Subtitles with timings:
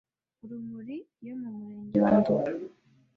[0.43, 2.51] Urumuri yo mu murenge we Ndube,